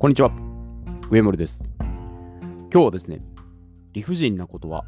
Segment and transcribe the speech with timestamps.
[0.00, 0.30] こんにちは。
[1.10, 1.68] 上森です。
[1.80, 3.20] 今日はですね、
[3.94, 4.84] 理不尽なことは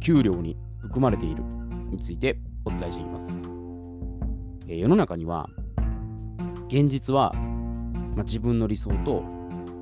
[0.00, 1.42] 給料に含まれている
[1.90, 3.38] についてお伝えしていきます。
[4.68, 5.48] え世の中には、
[6.66, 7.32] 現実は、
[8.14, 9.24] ま、自分の理想と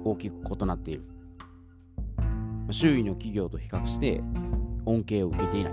[0.05, 1.03] 大きく異なっている。
[2.71, 4.23] 周囲の企業と比較して
[4.87, 5.73] 恩恵を受けていない。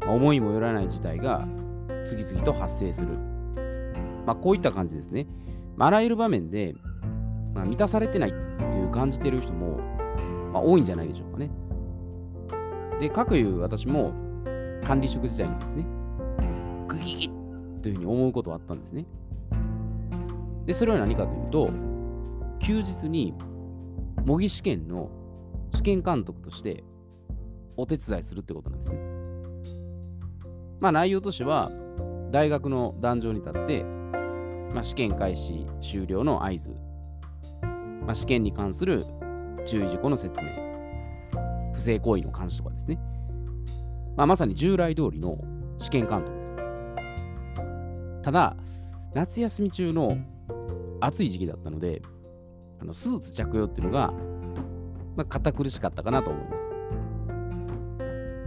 [0.00, 1.48] ま思いもよらない事態が
[2.04, 3.16] 次々と発生する。
[4.26, 5.26] まあ、こういった感じですね。
[5.76, 6.74] まあらゆる場面で、
[7.56, 9.78] まあ、満たされてないっていう感じてる人も、
[10.52, 11.50] まあ、多いんじゃないでしょうかね。
[13.00, 14.12] で、かくいう私も
[14.84, 15.86] 管理職時代にですね、
[16.86, 19.06] グギギッというふうに思うことはあったんですね。
[20.66, 21.70] で、それは何かというと、
[22.58, 23.32] 休日に
[24.26, 25.08] 模擬試験の
[25.72, 26.84] 試験監督として
[27.78, 28.98] お手伝いするってことなんですね。
[30.78, 31.70] まあ内容としては、
[32.32, 33.84] 大学の壇上に立って、
[34.74, 36.76] まあ、試験開始終了の合図、
[38.06, 39.04] まあ、試験に関する
[39.66, 40.50] 注意事項の説明、
[41.74, 42.98] 不正行為の監視とかですね。
[44.16, 45.36] まあ、まさに従来通りの
[45.78, 46.56] 試験監督です。
[48.22, 48.56] ただ、
[49.14, 50.16] 夏休み中の
[51.00, 52.00] 暑い時期だったので、
[52.80, 54.12] あのスーツ着用っていうのが、
[55.16, 56.68] まあ、堅苦しかったかなと思います。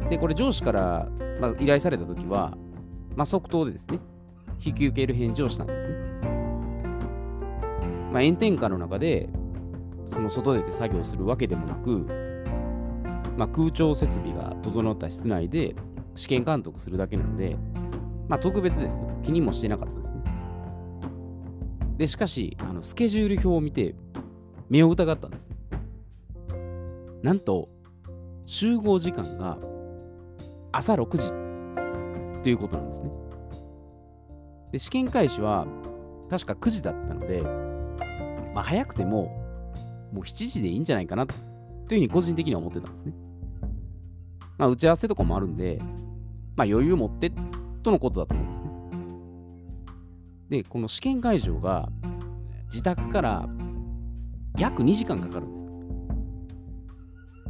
[0.10, 1.08] で、これ上司から、
[1.42, 2.58] まあ、依頼されたときは、
[3.16, 4.00] まあ、即答でですね、
[4.64, 5.94] 引き受ける返事をしたんですね。
[8.12, 9.30] まあ、炎天下の中で、
[10.10, 12.06] その外出て作業するわけでもなく、
[13.38, 15.76] まあ、空調設備が整った室内で
[16.16, 17.56] 試験監督するだけなので、
[18.28, 19.08] まあ、特別ですよ。
[19.24, 20.24] 気にもしてなかったですね。
[21.98, 23.96] で、しかし、あのスケジュール表を見て、
[24.68, 25.48] 目を疑ったんです。
[27.22, 27.70] なんと、
[28.46, 29.60] 集合時間が
[30.72, 31.30] 朝6時
[32.42, 33.12] ということなんですね。
[34.72, 35.68] で、試験開始は
[36.32, 37.42] 確か9時だったので、
[38.54, 39.39] まあ、早くても
[40.12, 41.40] もう7時でいいんじゃないかなという
[41.90, 43.14] ふうに個人的には思ってたんですね。
[44.58, 45.80] まあ、打ち合わせとかもあるんで、
[46.56, 47.32] まあ、余裕を持って
[47.82, 48.70] とのことだと思うんですね。
[50.50, 51.90] で、この試験会場が
[52.66, 53.48] 自宅から
[54.58, 55.70] 約2時間かかるんです。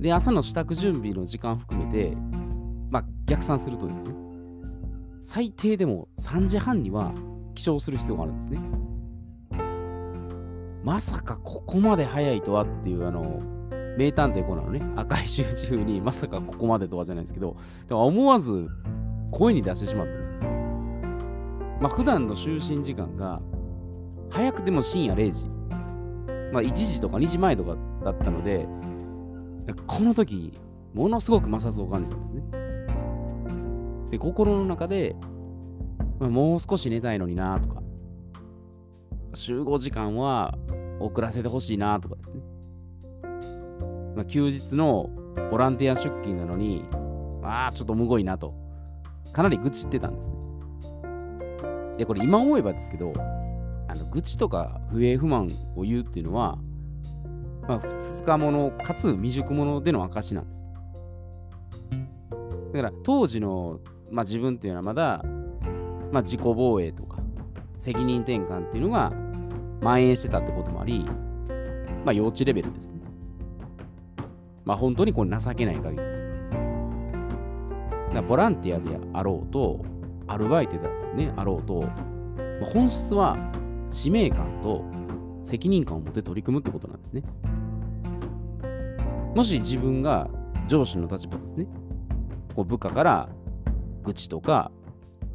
[0.01, 2.16] で、朝の支度準備の時間含めて、
[2.91, 4.13] まあ、逆算するとですね、
[5.23, 7.13] 最低でも3時半には
[7.55, 8.59] 起床する必要があるんですね。
[10.89, 13.44] まさかここまで早いとはっていう、あの、
[13.95, 17.57] 名探偵コナンのね、赤い集中にまさかここまでとはじゃないですけど、
[17.88, 18.67] でも思わず
[19.29, 20.35] 声に出してしまったんです。
[21.79, 23.39] まあ、普段の就寝時間が
[24.31, 25.45] 早くても深夜0時、
[26.51, 28.67] まあ、1時とか2時前とかだったので、
[29.85, 30.59] この時、
[30.95, 32.41] ものすごく摩擦を感じたんですね。
[34.09, 35.16] で、心の中で、
[36.19, 37.83] まあ、もう少し寝たいのになとか、
[39.35, 40.57] 集合時間は
[40.99, 42.41] 遅らせてほしいなとかですね。
[44.15, 45.09] まあ、休日の
[45.51, 46.85] ボランティア出勤なのに、
[47.43, 48.53] ああ、ちょっとむごいなと、
[49.31, 50.37] かなり愚痴ってたんですね。
[51.97, 53.13] で、これ今思えばですけど、
[53.89, 56.57] あの愚痴とか不平不満を言うっていうのは、
[57.67, 60.66] まあ、2日ものかつ未熟者での証なんです。
[62.73, 63.79] だから当時の、
[64.11, 65.23] まあ、自分っていうのはまだ、
[66.11, 67.17] まあ、自己防衛とか
[67.77, 69.11] 責任転換っていうのが
[69.81, 71.06] 蔓延してたってこともあり、
[72.06, 73.00] まあ、幼稚レベルですね。
[74.66, 76.25] まあ本当にこれ情けない限りです。
[78.13, 79.84] だボランティアであろうと、
[80.28, 83.38] アルバイトだ、ね、あろうと、まあ本質は
[83.90, 84.84] 使命感と
[85.44, 87.23] 責任感を持って取り組むってことなんですね。
[89.35, 90.29] もし自分が
[90.67, 91.67] 上司の立場ですね、
[92.56, 93.29] こう部下から
[94.03, 94.72] 愚痴とか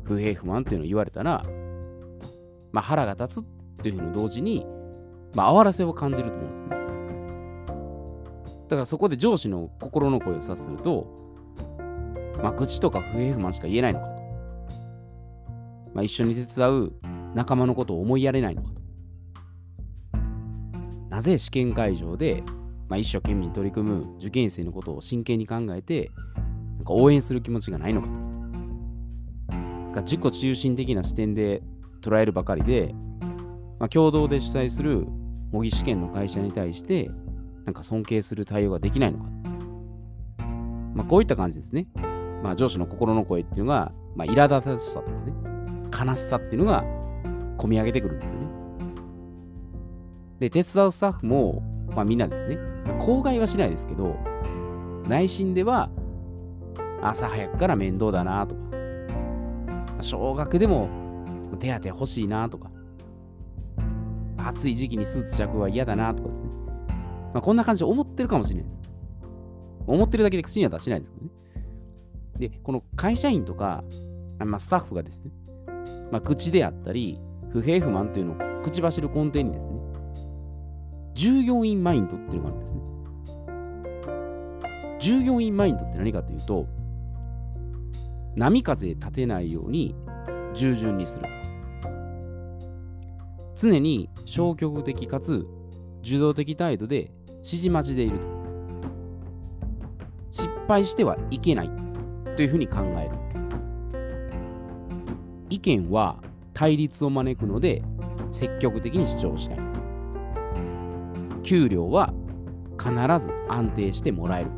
[0.05, 1.45] 不平不満っていうのを言われたら、
[2.73, 3.49] まあ、腹が立つっ
[3.85, 4.67] ていうふうに同時に、
[5.35, 6.71] まあ、哀らせを感じると思うんですね。
[8.69, 11.07] だからそこで上司の心の声を察すると、
[12.43, 14.23] まあ、愚痴とか不平不満しか言えないのかと。
[15.93, 16.93] まあ、一緒に手伝う
[17.35, 18.81] 仲間のことを思いやれないのかと。
[21.11, 22.43] なぜ試験会場で、
[22.89, 26.11] まあ、一生懸命に取り組む受験生のことを真剣に考えて、
[26.77, 28.15] なんか応援する気持ちがないのかと。
[29.95, 31.63] が自己中心的な視点で
[32.01, 32.95] 捉えるばかりで、
[33.85, 35.07] まあ、共同で主催する
[35.53, 37.11] 模擬試験の会社に対して、
[37.67, 39.25] なんか尊敬する対応ができないのか。
[40.95, 41.87] まあ、こういった感じですね。
[42.43, 45.35] まあ、上司の心の声っていうのが、まあ、苛立たしさとかね、
[46.11, 46.83] 悲しさっていうのが
[47.59, 48.47] 込み上げてくるんですよね。
[50.41, 51.63] で、手伝うスタッフも、
[51.95, 52.57] まあ、みんなですね、
[52.99, 54.17] 口外はしないですけど、
[55.07, 55.91] 内心では、
[57.03, 58.61] 朝早くから面倒だなとか、
[60.01, 60.89] 少額でも
[61.59, 62.71] 手当欲しいなとか、
[64.49, 66.49] 暑い時期にスーツ着は嫌だなとかですね。
[67.33, 68.81] まあ、こんな感じで思ってるかもしれないです。
[69.87, 71.31] 思ってるだけで口には出しないですけどね。
[72.39, 73.85] で、この会社員とか、
[74.39, 75.33] まあ、スタッフがですね、
[76.11, 77.21] まあ、口であったり、
[77.51, 79.73] 不平不満というのを口走る根底にですね、
[81.15, 82.83] 従業員マインドっていうのがあるんですね。
[85.01, 86.67] 従業員マインドって何かというと、
[88.37, 89.95] 波風立てないように
[90.55, 91.34] 従順にすると。
[93.55, 95.47] 常に消極的かつ
[96.03, 98.27] 受動的態度で指示待ちでいると。
[100.31, 101.71] 失敗してはいけない
[102.37, 103.11] というふうに考える。
[105.51, 106.17] 意見は
[106.53, 107.83] 対立を招くので
[108.33, 109.59] 積極的に主張しない。
[111.43, 112.13] 給料は
[112.79, 112.93] 必
[113.25, 114.51] ず安定してもらえる。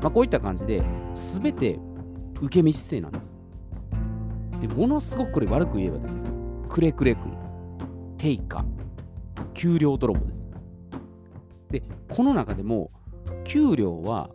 [0.00, 0.82] まあ、こういった感じで
[1.14, 1.78] 全て
[2.40, 3.34] 受け身姿勢なんです。
[4.60, 6.20] で、ものすごくこれ悪く言えばですね、
[6.68, 7.32] くれくれ君、
[8.18, 8.64] 定価、
[9.54, 10.46] 給料泥棒です。
[11.70, 12.90] で、この中でも、
[13.44, 14.30] 給料は、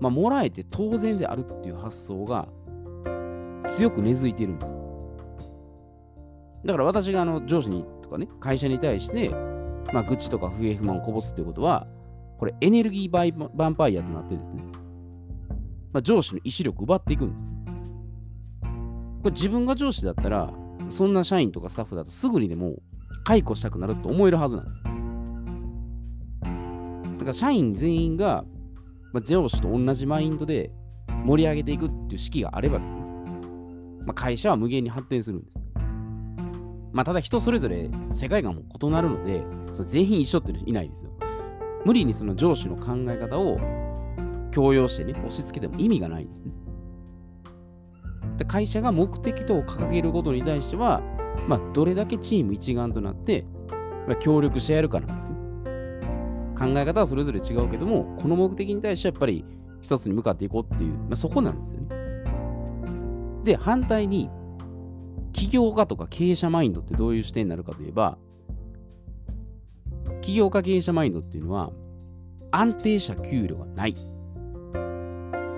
[0.00, 2.48] まあ、もらえて当然であるっていう発想が
[3.68, 4.76] 強く根付いているんです。
[6.64, 9.30] だから私があの上司にとかね、会社に対して、
[9.92, 11.86] まあ、愚痴とか不平不満をこぼすっていうことは、
[12.38, 14.62] これエネルギーバイヴァンパイアとなってですね、
[15.92, 17.50] まあ、上司の意志力奪っていくんです、こ
[19.24, 20.52] れ自分が上司だったら、
[20.88, 22.76] そんな社員とかスタッフだとすぐにでも
[23.28, 24.82] 解雇したくなると思えるはずなんです。
[24.82, 24.88] だ
[27.18, 28.46] から社員全員が、
[29.12, 30.70] まあ、上司と同じマインドで
[31.26, 33.00] 盛り上げていくっていう式があればですね、
[34.06, 35.60] まあ、会社は無限に発展するんです。
[36.94, 41.10] まあ、ただ人それぞれ世界観も異なるので、そ全員一緒っていないですよ。
[41.84, 43.58] 無理にその上司の考え方を
[44.52, 46.52] 強要してね、押し付けても意味がないんですね。
[48.38, 51.02] で会社が目的と掲げることに対しては、
[51.46, 53.46] まあ、どれだけチーム一丸となって、
[54.06, 55.34] まあ、協力し合えるかなんですね。
[56.58, 59.44] 考え方はそれぞれ違うけども、この目的に対してやっぱり
[59.80, 61.88] 一つに向かっていこうっていう、まあ、そこなんですよね。
[63.44, 64.28] で、反対に、
[65.32, 68.18] 起業家とか経営者マインドってどういう視点になるかといえば、
[70.20, 71.70] 起業家経営者マインドっていうのは、
[72.50, 73.94] 安定した給料がない。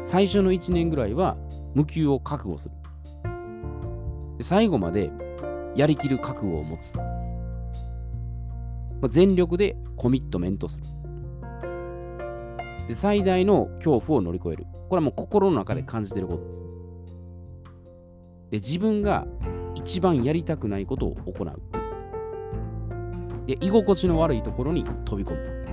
[0.05, 1.37] 最初の1年ぐらいは
[1.75, 2.75] 無給を覚悟する。
[4.43, 5.11] 最後まで
[5.77, 6.97] やりきる覚悟を持つ。
[6.97, 7.07] ま
[9.05, 10.85] あ、全力でコミットメントする。
[12.89, 14.67] で最大の恐怖を乗り越える。
[14.89, 16.65] これはもう心の中で感じてることです。
[18.51, 19.27] で自分が
[19.75, 21.61] 一番やりたくないことを行う。
[23.47, 25.67] で居心地の悪いところに飛び込む。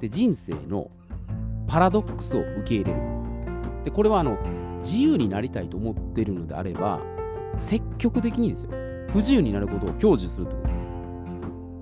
[0.00, 0.90] で人生の
[1.66, 3.00] パラドックスを受け入れる。
[3.84, 4.38] で、これはあの
[4.80, 7.00] 自由になりたいと思っているのであれば、
[7.56, 8.70] 積極的にですよ、
[9.08, 10.80] 不自由になることを享受するってことです。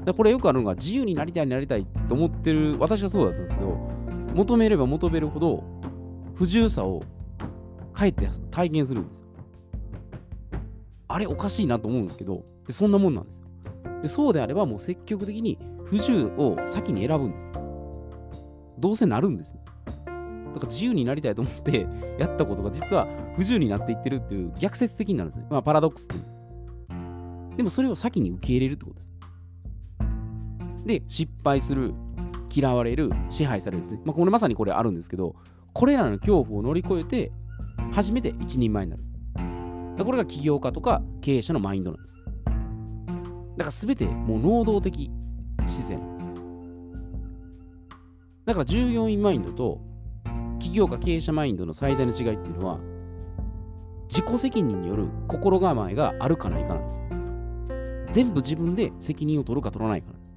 [0.05, 3.77] でこれよくあるのが、自由になりたい、なりたいと思ってる、私がそうだったんですけど、
[4.35, 5.65] 求めれば求めるほど、
[6.35, 7.01] 不自由さを
[7.93, 9.27] かえって体験するんですよ。
[11.09, 13.45] あれおかしいなと思うんですけど、でそんなもんなんですよ。
[14.03, 17.53] でそうであれば、もう積極的に不自由を先に選ぶんです。
[18.79, 19.57] どうせなるんです。
[20.55, 21.87] だから自由になりたいと思って
[22.19, 25.47] やったことが実は不自由になっていってるっていう逆説的になるんですね。
[25.51, 27.57] まあパラドックスって言うんです。
[27.57, 29.15] でもそれを先に受け入れるってことです。
[30.85, 31.95] で、失敗する、
[32.53, 34.01] 嫌われる、支配されるですね。
[34.05, 35.37] まあこれまさにこれあるんですけど、
[35.73, 37.33] これらの恐怖を乗り越えて、
[37.93, 39.03] 初めて一人前になる。
[40.05, 42.19] これが起業家とか経営者のマインドなんです。
[43.57, 45.11] だから全てもう能動的
[45.67, 46.23] 姿勢なんです。
[48.45, 49.81] だから従業員マインドと
[50.63, 52.79] 企業家経営者マインドの最大の違いっていうのは、
[54.09, 57.03] 自己責任による心構えがあるかないかなんです。
[58.13, 60.37] 全部自分で責任を取るか取らないかなんです。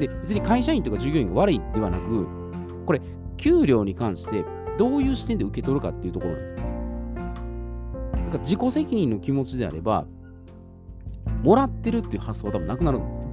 [0.00, 2.26] で、別に会社員とか従業員が悪いではなく、
[2.86, 3.02] これ、
[3.36, 4.44] 給料に関して
[4.78, 6.56] どういう視点で受け取るかっていうところなんです。
[6.56, 10.06] だか自己責任の気持ちであれば、
[11.42, 13.26] もらってるっていう発想は多分なくなるんですね。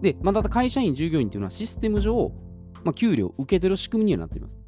[0.00, 2.32] で、まあた会社員、従業員っていうのはシステム上、
[2.84, 4.58] まあ、給料を受け取る仕組みにはなっています。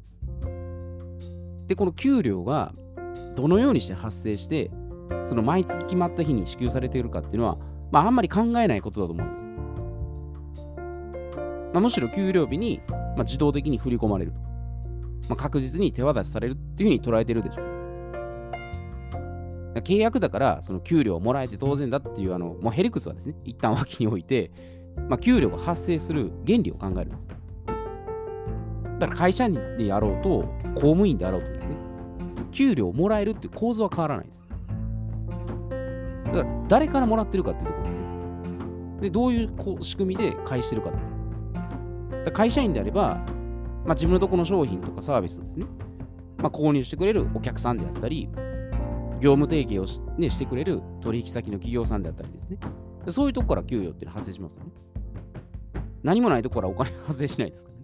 [1.67, 2.73] で、この給料が
[3.35, 4.71] どのようにして発生して、
[5.25, 7.57] その毎月決まった日に支給されているかっていうのは、
[7.91, 9.47] まあ、あんまり考えないことだと思います。
[11.73, 14.39] まあ、むしろ給料日に、まあ、自動的に振り込まれると。
[15.27, 17.75] まあ、確実に手渡しされるっていうふうに捉えてるでしょう。
[19.81, 24.51] 契約だから、その給料をもらえて当然だっていう、あの、もうヘリクスはですね、一旦脇に置いて、
[25.09, 27.27] まあ、給料が発生する原理を考えるんです。
[28.99, 30.41] だから会社員であろうと、
[30.75, 31.75] 公務員であろうとですね、
[32.51, 34.47] 給料をもらえるっていう構図は変わらないです。
[36.25, 38.01] だから誰からもらってるかっていうところですね。
[39.01, 39.49] で、どういう
[39.81, 41.13] 仕組みで返してるかです。
[42.25, 43.23] だ会社員であれば、
[43.85, 45.65] まあ、自分のところの商品とかサービスをですね、
[46.37, 48.29] まあ、購入してくれるお客さんであったり、
[49.19, 52.57] 業務提携をし,、ね、してくれる取引先の企業さんであったりですね。
[53.07, 54.71] そういうとこから給与っていうのは発生しますよね。
[56.03, 57.74] 何もないところからお金発生しないですか。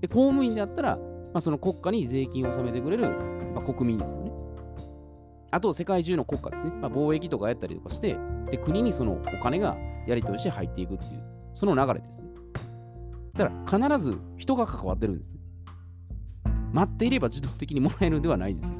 [0.00, 1.02] で、公務員であったら、ま
[1.34, 3.08] あ、その国家に税金を納めてくれる、
[3.54, 4.32] まあ、国民ですよね。
[5.50, 6.72] あと、世界中の国家ですね。
[6.80, 8.16] まあ、貿易とかやったりとかして、
[8.50, 9.76] で、国にそのお金が
[10.06, 11.22] やり取りして入っていくっていう、
[11.54, 12.28] その流れですね。
[13.34, 15.38] だから必ず人が関わってるんですね。
[16.72, 18.76] 待っていれば自動的にもらえるのではないですね。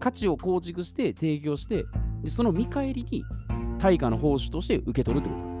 [0.00, 1.84] 価値を構築して提供して、
[2.22, 3.22] でその見返りに
[3.78, 5.53] 対価の報酬として受け取るってこと。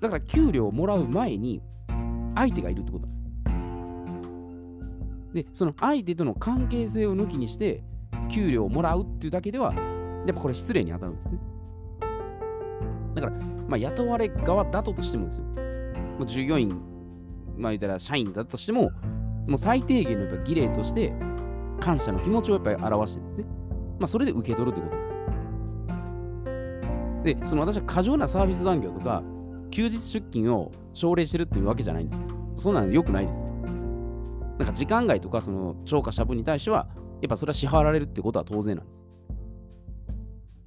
[0.00, 1.62] だから給料をもらう前に
[2.34, 3.20] 相手がいるってことなんです。
[5.34, 7.82] で、その相手との関係性を抜きにして
[8.30, 11.38] 給料をもらうっていうだけでは、やっぱこれ失礼に当たるんですね。
[13.14, 13.32] だから、
[13.68, 15.44] まあ、雇われ側だととしてもですよ。
[16.18, 16.68] もう従業員、
[17.56, 18.90] まあ言ったら社員だとしても、
[19.46, 21.12] もう最低限のやっぱ儀礼として
[21.80, 23.44] 感謝の気持ちをやっぱり表してですね。
[23.98, 25.16] まあそれで受け取るってことです。
[27.40, 29.22] で、その私は過剰なサービス残業とか、
[29.70, 32.26] 休日出勤を奨励してるっていうわけじゃないんですよ。
[32.56, 33.46] そんなの良くないですよ。
[34.58, 36.88] なんか時間外とか、その超過した分に対しては、
[37.22, 39.06] やっぱそれは支払われるってことは当然なんです。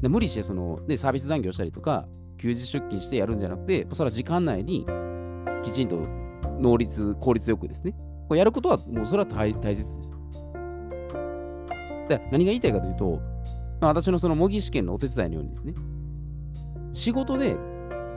[0.02, 2.08] で無理してその、ね、サービス残業したりとか、
[2.38, 4.86] 休日出勤してやるんじゃなくて、それは時間内に
[5.64, 6.02] きちんと
[6.60, 7.94] 能率、効率よくですね、
[8.28, 10.14] こうやることはもうそれは大大切です。
[12.10, 13.22] で何が言いたいかというと、
[13.80, 15.74] まあ、私のその模擬試験のお手伝いのようにですね、
[16.92, 17.56] 仕事で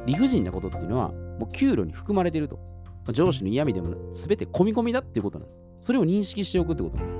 [0.06, 2.56] 理不尽なことっていうのは、もう給料に含まれてると。
[2.56, 5.60] まあ、上司の嫌味でも全て込み込みだっていうことなんです。
[5.80, 7.16] それを認識しておくってことなんです。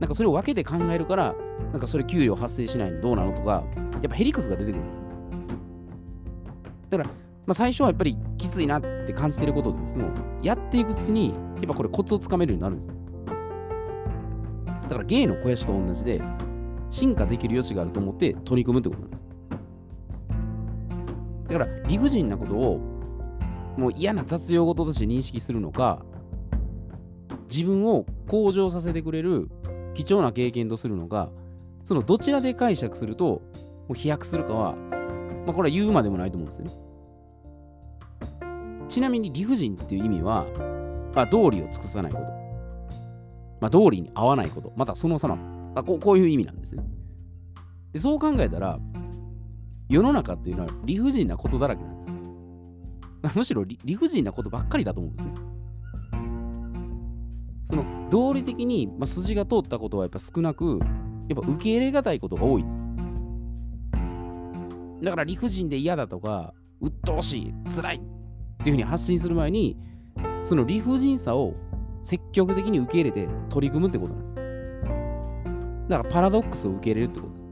[0.00, 1.34] なんかそれを分けて考えるから、
[1.72, 5.06] なんかそれ給料発生しないのどうなのとか、やっぱヘリクスが出てくるんです、ね。
[6.90, 10.04] だから、まあ、最初はやっぱりきついなって感じてることでですね、
[10.42, 12.92] やっていくうちに、やっぱこれコツをつかめるようになるんです。
[14.82, 16.22] だから芸の肥やしと同じで、
[16.90, 19.27] 進化できる余地があると思って取り組むってことなんです。
[21.48, 22.80] だから理不尽なことを
[23.76, 26.04] もう嫌な雑用事として認識するのか、
[27.48, 29.48] 自分を向上させてくれる
[29.94, 31.30] 貴重な経験とするのか、
[31.84, 33.42] そのどちらで解釈するとも
[33.90, 34.74] う飛躍するかは、
[35.46, 36.72] まあ、これは言うまでもないと思うんですよね。
[38.88, 40.46] ちなみに理不尽っていう意味は、
[41.14, 42.24] まあ、道理を尽くさないこと。
[43.60, 44.72] まあ、道理に合わないこと。
[44.76, 45.36] またその様。
[45.36, 46.84] まあ、こうこういう意味なんですね。
[47.92, 48.78] でそう考えたら、
[49.88, 52.12] 世の中っていうのは理不尽なことだらけなんです。
[53.22, 55.32] ま、 むしろ理不尽なことばっかりだと思うんですね。
[57.64, 60.80] その道理的に、まあ、筋が通ったことはやっぱ少なく、
[61.28, 62.82] やっぱ受け入れがたいことが多いです。
[65.02, 68.00] だから理不尽で嫌だとか、鬱陶しい、辛いっ
[68.64, 69.76] ていうふうに発信する前に、
[70.44, 71.54] その理不尽さを
[72.02, 74.34] 積極的に受け入れて取り組むってことなんです。
[75.88, 77.47] だからパラドックスを受け入れるってことです。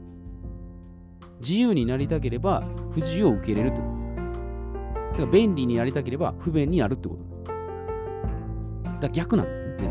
[1.39, 4.15] 自由になりたければ不自由を受け入れるってことです。
[4.15, 7.43] だから便利になりたければ不便になるってことです。
[7.43, 9.89] だから逆なんですね、全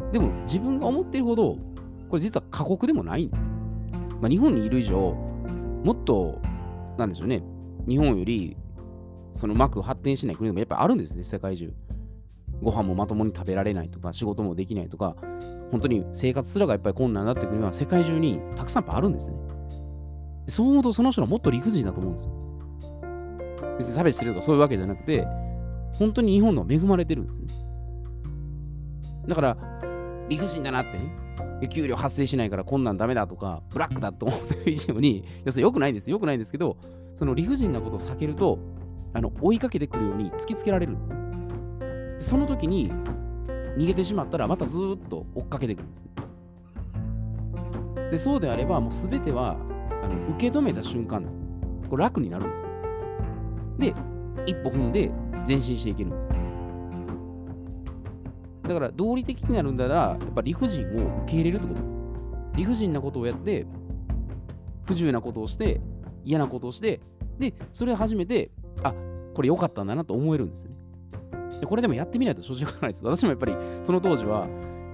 [0.00, 0.12] 部。
[0.12, 1.56] でも自分が思っているほど、
[2.08, 3.44] これ実は過酷でもないんです。
[4.20, 5.14] まあ、日本にいる以上、
[5.84, 6.40] もっと、
[6.96, 7.42] なんでしょうね、
[7.88, 8.56] 日本より
[9.32, 11.72] そのうまく発展しない国もやっぱりあるんですね、世界中。
[12.62, 15.16] ご飯もまともに食べられないとか、仕事もできないとか、
[15.72, 19.36] 本当に生活すらがやっぱり困難だって国は世界中にたくさんあるんですね。
[20.48, 22.32] そう思うとその人はもっと理不尽だと思うんですよ。
[23.78, 25.26] 別に差別してるとかそういうわけじゃなくて、
[25.98, 27.46] 本当に日本の恵まれてるんですね。
[29.28, 29.56] だから、
[30.28, 36.10] 理不尽だなってね、給料発生しないからこんなんダメだとか、ブラックだと思ってる以上に、要するに良くないんです。
[36.10, 36.76] 良くないんですけど、
[37.14, 38.58] その理不尽なことを避けると、
[39.14, 41.16] あの追いかけてくるように突きつけられるんですね。
[42.18, 42.90] でその時に
[43.76, 46.10] 逃げてしまったら、またずっと追っかけてくるんですね。
[48.10, 49.56] でそうであれば、もうすべては
[50.02, 51.46] あの受け止めた瞬間です、ね。
[51.88, 52.68] これ楽になるんです、ね。
[53.78, 53.94] で、
[54.46, 55.12] 一歩踏んで
[55.46, 56.38] 前進していけるんです、ね。
[58.62, 61.98] だから道理的になるんだら、やっぱ理不尽を受け入れるってことです。
[62.54, 63.66] 理不尽なことをやって、
[64.84, 65.80] 不自由なことをして、
[66.24, 67.00] 嫌なことをして、
[67.38, 68.50] で、それを初めて、
[68.82, 68.94] あ
[69.34, 70.74] これ良かったんだなと思えるんですね。
[71.60, 73.04] でこれでもやってみないと正直わからないです。
[73.04, 74.46] 私もやっぱりその当時は、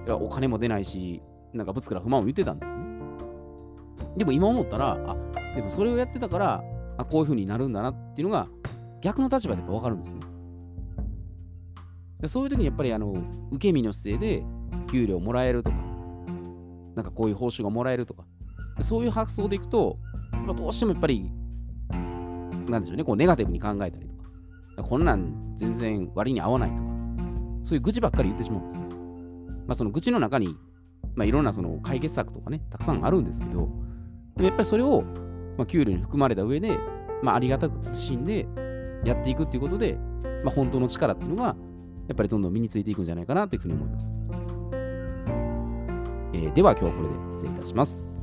[0.07, 1.21] お金も出ないし、
[1.53, 2.79] なんかぶつから不満を言ってたんですね。
[4.17, 5.15] でも今思ったら、あ
[5.55, 6.63] でもそれをやってたから、
[6.97, 8.47] あこういう風になるんだなっていうのが
[9.01, 10.21] 逆の立場でやっぱ分かるんですね。
[12.19, 13.13] でそういう時にやっぱりあの
[13.51, 14.43] 受け身の姿勢で
[14.91, 15.77] 給料もらえるとか、
[16.95, 18.25] なんかこういう報酬がもらえるとか、
[18.81, 19.97] そういう発想でいくと、
[20.31, 21.31] まあ、どうしてもやっぱり、
[22.69, 24.07] なんでしょうね、こうネガティブに考えたり
[24.75, 26.83] とか、こんなん全然割に合わないとか、
[27.63, 28.83] そういう愚痴ばっかり言ってしまうんですね。
[29.67, 30.57] まあ、その愚痴の中に、
[31.15, 33.69] まあ、いろんなその解決策とかね、たくさんあるんですけど、
[34.39, 35.01] でもやっぱりそれを、
[35.57, 36.79] まあ、給料に含まれた上で、
[37.21, 38.47] まあ、ありがたく慎んで
[39.03, 39.97] やっていくっていうことで、
[40.45, 41.57] まあ、本当の力っていうのが、
[42.07, 44.17] やっぱりどんどん身についていくんじゃないかなというふうに思います。
[46.31, 48.18] えー、では今日はこれで失礼いたします。